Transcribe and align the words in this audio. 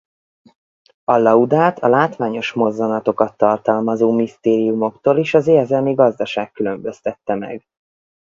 A 1.03 1.17
laudát 1.17 1.79
a 1.79 1.87
látványos 1.87 2.53
mozzanatokat 2.53 3.37
tartalmazó 3.37 4.11
misztériumoktól 4.11 5.17
is 5.17 5.33
az 5.33 5.47
érzelmi 5.47 5.93
gazdaság 5.93 6.51
különböztette 6.51 7.35
meg. 7.35 7.65